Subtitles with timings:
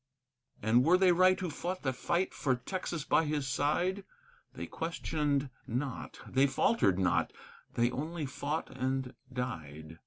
[0.63, 4.03] And were they right who fought the fight for Texas by his side?
[4.53, 7.31] They questioned not; they faltered not;
[7.75, 9.99] they only fought and died.